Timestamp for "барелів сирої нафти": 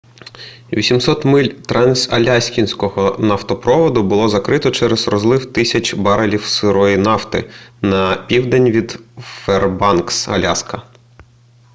5.93-7.49